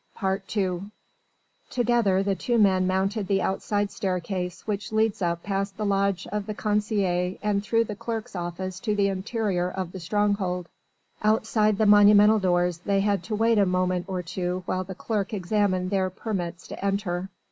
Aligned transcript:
II 0.55 0.89
Together 1.69 2.23
the 2.23 2.33
two 2.33 2.57
men 2.57 2.87
mounted 2.87 3.27
the 3.27 3.43
outside 3.43 3.91
staircase 3.91 4.65
which 4.65 4.91
leads 4.91 5.21
up 5.21 5.43
past 5.43 5.77
the 5.77 5.85
lodge 5.85 6.25
of 6.31 6.47
the 6.47 6.55
concierge 6.55 7.37
and 7.43 7.63
through 7.63 7.83
the 7.83 7.95
clerk's 7.95 8.35
office 8.35 8.79
to 8.79 8.95
the 8.95 9.09
interior 9.09 9.69
of 9.69 9.91
the 9.91 9.99
stronghold. 9.99 10.67
Outside 11.21 11.77
the 11.77 11.85
monumental 11.85 12.39
doors 12.39 12.79
they 12.79 13.01
had 13.01 13.21
to 13.25 13.35
wait 13.35 13.59
a 13.59 13.65
moment 13.67 14.05
or 14.09 14.23
two 14.23 14.63
while 14.65 14.83
the 14.83 14.95
clerk 14.95 15.35
examined 15.35 15.91
their 15.91 16.09
permits 16.09 16.67
to 16.69 16.83
enter. 16.83 17.29